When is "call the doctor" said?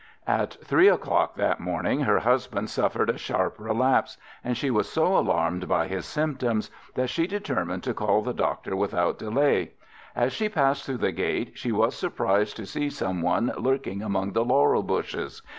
7.93-8.75